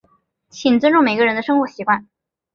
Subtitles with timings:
[0.49, 2.09] 请尊重每个人的生活习惯。